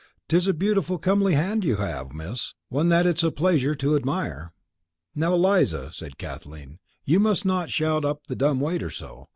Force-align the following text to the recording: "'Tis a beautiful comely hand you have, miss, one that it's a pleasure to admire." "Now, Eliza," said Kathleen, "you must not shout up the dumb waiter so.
"'Tis 0.29 0.47
a 0.47 0.51
beautiful 0.53 0.97
comely 0.97 1.35
hand 1.35 1.63
you 1.63 1.75
have, 1.75 2.11
miss, 2.11 2.55
one 2.69 2.87
that 2.87 3.05
it's 3.05 3.21
a 3.21 3.29
pleasure 3.29 3.75
to 3.75 3.95
admire." 3.95 4.51
"Now, 5.13 5.31
Eliza," 5.35 5.93
said 5.93 6.17
Kathleen, 6.17 6.79
"you 7.05 7.19
must 7.19 7.45
not 7.45 7.69
shout 7.69 8.03
up 8.03 8.25
the 8.25 8.35
dumb 8.35 8.59
waiter 8.59 8.89
so. 8.89 9.27